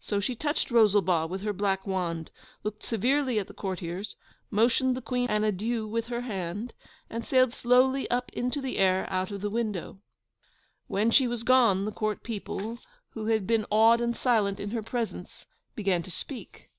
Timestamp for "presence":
14.82-15.44